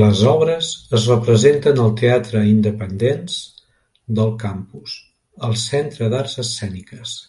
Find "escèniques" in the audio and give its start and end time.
6.48-7.20